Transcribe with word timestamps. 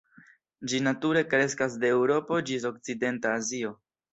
Ĝi 0.71 0.79
nature 0.87 1.23
kreskas 1.35 1.77
de 1.83 1.91
Eŭropo 1.99 2.41
ĝis 2.51 2.67
okcidenta 2.73 3.39
Azio. 3.43 3.79